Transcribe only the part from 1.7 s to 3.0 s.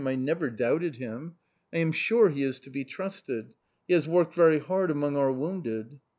I am sure he is to be